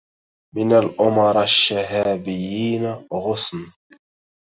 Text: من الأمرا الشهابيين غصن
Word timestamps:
من 0.55 0.73
الأمرا 0.73 1.43
الشهابيين 1.43 2.85
غصن 3.13 3.71